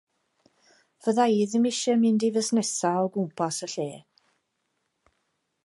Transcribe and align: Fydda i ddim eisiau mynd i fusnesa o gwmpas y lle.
Fydda 1.07 1.25
i 1.33 1.43
ddim 1.49 1.67
eisiau 1.71 1.99
mynd 2.05 2.25
i 2.27 2.31
fusnesa 2.37 2.95
o 3.03 3.05
gwmpas 3.19 3.61
y 3.69 3.69
lle. 3.75 3.91